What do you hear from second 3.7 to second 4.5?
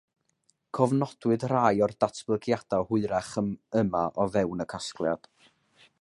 yma o